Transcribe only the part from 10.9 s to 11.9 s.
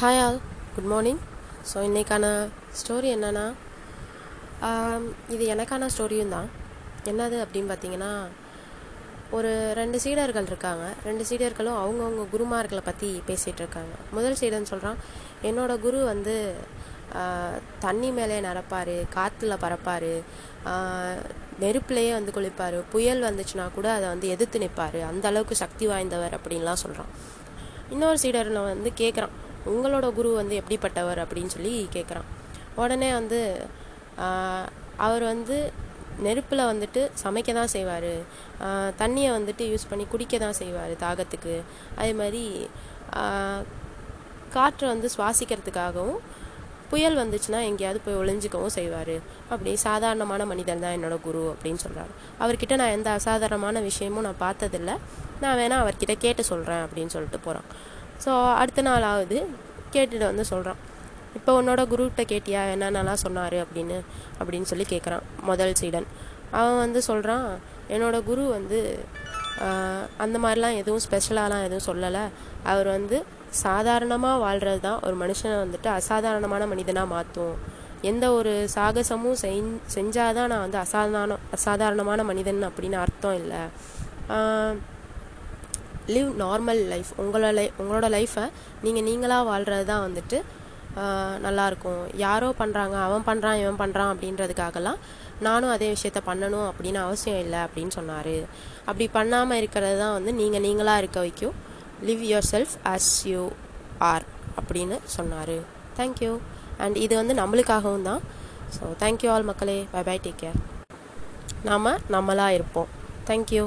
ரெண்டு சீடர்களும்